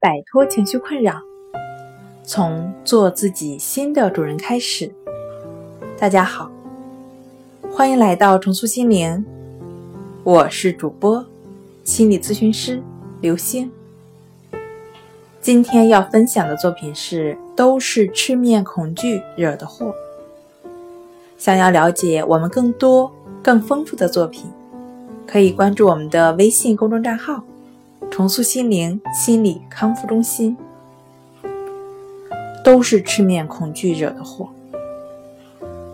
[0.00, 1.20] 摆脱情绪困扰，
[2.22, 4.92] 从做自己新的主人开始。
[5.98, 6.48] 大家好，
[7.68, 9.24] 欢迎来到重塑心灵，
[10.22, 11.26] 我是主播
[11.82, 12.80] 心理咨询师
[13.20, 13.72] 刘星。
[15.40, 19.86] 今天要分享的作品是《都是吃面恐惧惹的祸》。
[21.36, 23.10] 想要了解我们更多
[23.42, 24.48] 更丰富的作品，
[25.26, 27.42] 可以关注我们的微信公众账号。
[28.18, 30.56] 重塑心灵心理康复中心，
[32.64, 34.48] 都是吃面恐惧惹的祸。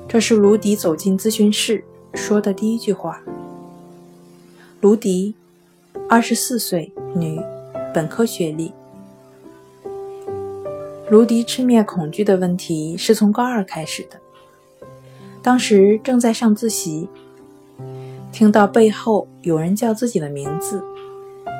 [0.09, 1.85] 这是卢迪走进咨询室
[2.15, 3.21] 说的第一句话。
[4.81, 5.35] 卢迪，
[6.09, 7.39] 二十四岁，女，
[7.93, 8.73] 本科学历。
[11.11, 14.19] 卢迪吃面恐惧的问题是从高二开始的。
[15.43, 17.07] 当时正在上自习，
[18.33, 20.83] 听到背后有人叫自己的名字。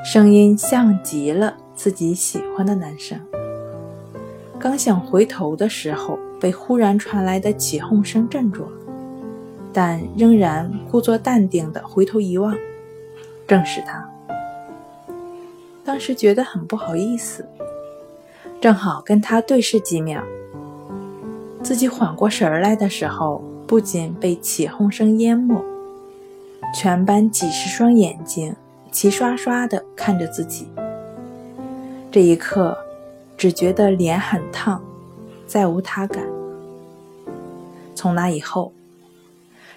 [0.03, 3.19] 声音像极了自己喜欢的男生。
[4.59, 8.71] 刚想回头的时候，被忽然传来的起哄声震住了，
[9.73, 12.55] 但仍然故作淡定的回头一望，
[13.47, 14.09] 正是他。
[15.83, 17.45] 当时觉得很不好意思，
[18.59, 20.23] 正好跟他对视几秒。
[21.61, 25.63] 自己缓过神来的时候，不仅被起哄声淹没，
[26.75, 28.55] 全班几十双眼睛。
[28.95, 30.69] 齐刷刷地看着自己，
[32.09, 32.77] 这一刻
[33.35, 34.81] 只觉得脸很烫，
[35.45, 36.25] 再无他感。
[37.93, 38.71] 从那以后，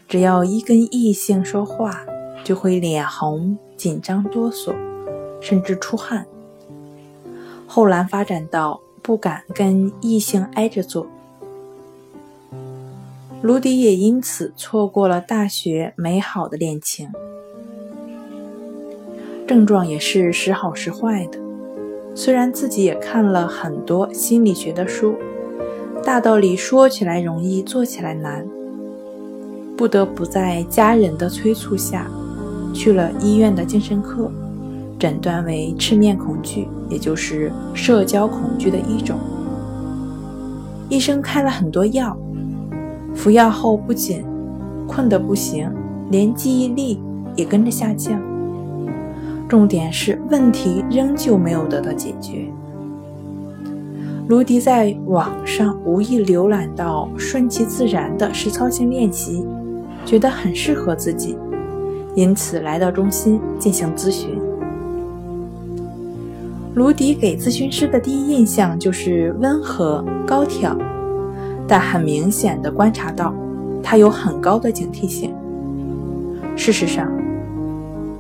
[0.07, 2.07] 只要一跟异性说话，
[2.45, 4.73] 就会脸红、紧张、哆嗦，
[5.41, 6.25] 甚至出汗。
[7.67, 11.09] 后来发展到不敢跟异性挨着坐。
[13.43, 17.11] 卢迪也因此错过了大学美好的恋情。
[19.49, 21.39] 症状也是时好时坏的。
[22.15, 25.15] 虽然自己也看了很多心理学的书，
[26.05, 28.47] 大道理说起来容易，做起来难，
[29.75, 32.07] 不得不在家人的催促下，
[32.75, 34.31] 去了医院的精神科，
[34.99, 39.19] 诊断为赤面恐惧，也就是社交恐惧的一种。
[40.91, 42.15] 医生开了很多药，
[43.15, 44.23] 服药后不仅
[44.87, 45.73] 困得不行，
[46.11, 47.01] 连记忆力
[47.35, 48.21] 也跟着下降。
[49.49, 52.45] 重点是问题仍旧没有得到解决。
[54.29, 59.47] 卢迪在网上无意浏览到顺其自然的实操性练习，
[60.05, 61.35] 觉得很适合自己，
[62.15, 64.39] 因此来到中心进行咨询。
[66.75, 70.77] 卢迪给咨询师的第一印象就是温和高挑，
[71.67, 73.35] 但很明显的观察到
[73.83, 75.35] 他有很高的警惕性。
[76.55, 77.11] 事实上。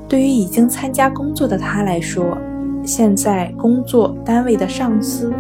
[0.09, 2.39] 对于已经参加工作的他来说，
[2.83, 5.31] 现在工作单位的上司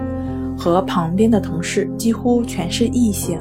[0.58, 3.40] 和旁边的同事几乎全是异性，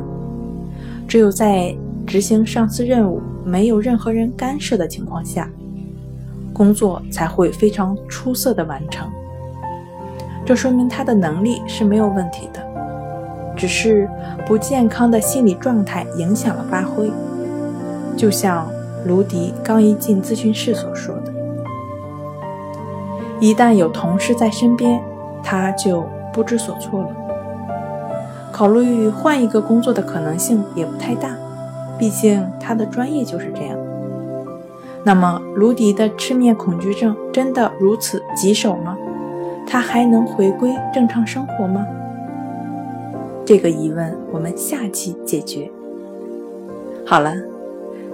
[1.06, 5.50] 只有在执行上司任务、没有任何人干涉的情况下，
[6.54, 9.06] 工作才会非常出色的完成。
[10.46, 12.66] 这说明他的能力是没有问题的，
[13.54, 14.10] 只是
[14.46, 17.12] 不健康的心理状态影响了发挥，
[18.16, 18.66] 就像。
[19.06, 21.34] 卢迪刚一进咨询室所说的
[23.40, 25.02] ：“一旦有同事在身边，
[25.42, 26.04] 他就
[26.34, 27.10] 不知所措了。
[28.52, 31.30] 考虑换一个工作的可能性也不太大，
[31.98, 33.78] 毕竟他的专业就是这样。
[35.04, 38.98] 那么，卢迪的吃面恐惧症真的如此棘手吗？
[39.66, 41.86] 他还能回归正常生活吗？
[43.46, 45.72] 这个疑问，我们下期解决。
[47.06, 47.34] 好了。”